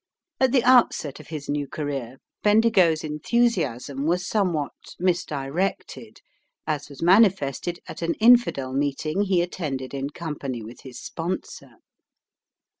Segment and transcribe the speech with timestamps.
[0.39, 6.21] At the outset of his new career Bendigo's enthusiasm was somewhat misdirected,
[6.65, 11.73] as was manifested at an infidel meeting he attended in company with his sponsor.